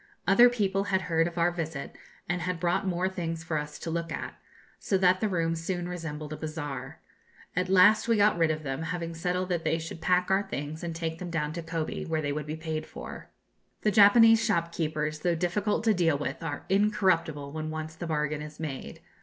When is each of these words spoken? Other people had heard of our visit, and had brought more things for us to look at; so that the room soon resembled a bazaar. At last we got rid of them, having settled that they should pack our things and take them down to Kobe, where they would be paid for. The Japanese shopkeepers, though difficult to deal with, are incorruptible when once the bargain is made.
Other 0.27 0.49
people 0.49 0.85
had 0.85 1.01
heard 1.01 1.27
of 1.27 1.37
our 1.37 1.51
visit, 1.51 1.95
and 2.27 2.41
had 2.41 2.59
brought 2.59 2.87
more 2.87 3.07
things 3.07 3.43
for 3.43 3.59
us 3.59 3.77
to 3.77 3.91
look 3.91 4.11
at; 4.11 4.33
so 4.79 4.97
that 4.97 5.19
the 5.21 5.29
room 5.29 5.53
soon 5.55 5.87
resembled 5.87 6.33
a 6.33 6.37
bazaar. 6.37 6.97
At 7.55 7.69
last 7.69 8.07
we 8.07 8.17
got 8.17 8.35
rid 8.35 8.49
of 8.49 8.63
them, 8.63 8.81
having 8.81 9.13
settled 9.13 9.49
that 9.49 9.63
they 9.63 9.77
should 9.77 10.01
pack 10.01 10.31
our 10.31 10.41
things 10.41 10.83
and 10.83 10.95
take 10.95 11.19
them 11.19 11.29
down 11.29 11.53
to 11.53 11.61
Kobe, 11.61 12.03
where 12.05 12.19
they 12.23 12.31
would 12.33 12.47
be 12.47 12.55
paid 12.55 12.87
for. 12.87 13.29
The 13.83 13.91
Japanese 13.91 14.43
shopkeepers, 14.43 15.19
though 15.19 15.35
difficult 15.35 15.83
to 15.83 15.93
deal 15.93 16.17
with, 16.17 16.41
are 16.41 16.65
incorruptible 16.67 17.51
when 17.51 17.69
once 17.69 17.93
the 17.93 18.07
bargain 18.07 18.41
is 18.41 18.59
made. 18.59 19.01